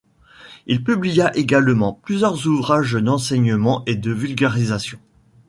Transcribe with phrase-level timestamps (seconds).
[0.65, 4.97] Il publia également plusieurs ouvrages d'enseignement et de vulgarisation.